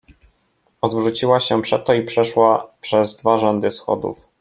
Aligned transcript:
Odwróciła 0.81 1.39
się 1.39 1.61
przeto 1.61 1.93
i 1.93 2.03
przeszła 2.05 2.67
przez 2.81 3.15
dwa 3.15 3.37
rzędy 3.39 3.71
schodów. 3.71 4.27